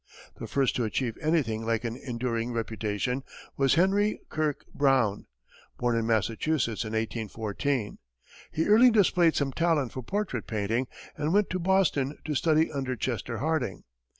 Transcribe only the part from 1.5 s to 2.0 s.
like an